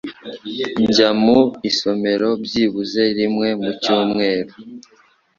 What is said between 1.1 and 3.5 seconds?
mu isomero byibuze rimwe